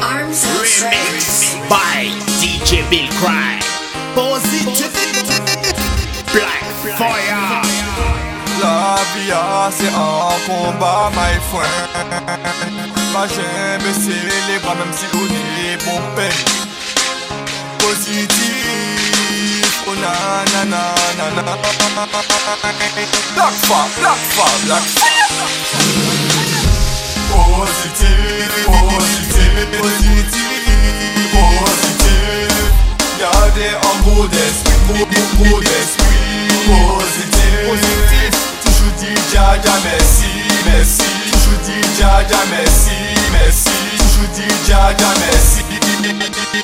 [0.00, 2.08] Arms Remix by
[2.40, 3.60] DJ Bill Cry.
[4.14, 4.88] Positive.
[6.32, 6.64] Black
[6.96, 7.62] Fire.
[8.62, 9.34] La vie
[9.70, 11.88] c'est un combat, my friend.
[13.12, 15.26] Pas les bras, même si on
[15.60, 16.42] est bon peine.
[17.78, 18.40] Positif,
[19.86, 20.12] oh na
[20.52, 20.82] na na
[21.18, 21.54] na na.
[23.34, 26.11] Black fire, black fire, black fire.
[29.66, 30.52] Positif.
[33.18, 36.22] Gardez un mot d'esprit, mot, mot, mot d'esprit.
[36.66, 38.32] Positif, positif.
[38.64, 40.30] Toujours dit Jaja merci,
[40.66, 41.08] merci.
[41.30, 42.98] Toujours dit Jaja merci,
[43.32, 43.70] merci.
[43.98, 45.62] Toujours dit Jaja merci.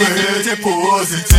[0.00, 1.38] Restez positif,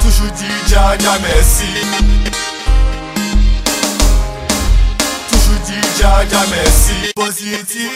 [0.00, 1.64] Toujours dit Jaja merci
[5.30, 7.90] Toujours dit Jaja merci Positif.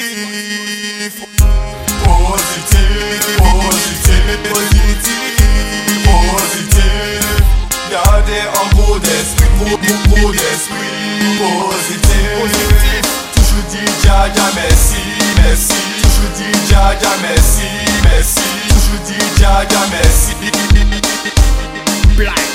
[2.04, 3.36] Positif.
[3.38, 4.24] Positif.
[6.04, 7.22] Positif.
[7.90, 9.48] Gardez un beau d'esprit.
[9.58, 10.90] Beau, d'esprit.
[11.38, 13.02] Positif.
[13.34, 15.09] Toujours dit Jaja merci
[17.00, 17.64] Dja mersi,
[18.02, 20.34] mersi Toujou di Dja Dja mersi
[22.14, 22.49] Black